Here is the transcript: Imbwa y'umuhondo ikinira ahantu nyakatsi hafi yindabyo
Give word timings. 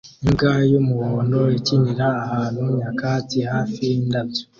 Imbwa 0.23 0.51
y'umuhondo 0.71 1.39
ikinira 1.57 2.07
ahantu 2.25 2.61
nyakatsi 2.77 3.37
hafi 3.53 3.79
yindabyo 3.89 4.43